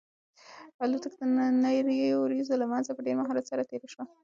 [0.83, 1.21] الوتکه د
[1.63, 4.03] نريو وريځو له منځه په ډېر مهارت سره تېره شوه.